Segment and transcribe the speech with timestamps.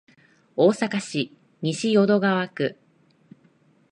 [0.55, 1.31] 大阪市
[1.61, 2.75] 西淀川区